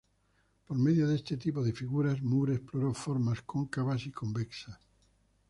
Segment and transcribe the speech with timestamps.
[0.65, 4.79] Por medio de este tipo de figuras Moore exploró formas cóncavas y convexas.